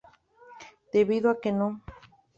Debido 0.93 1.29
a 1.29 1.39
que 1.41 1.51
No. 1.59 1.69